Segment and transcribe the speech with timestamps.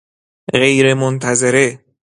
[0.59, 1.65] غیر منتظره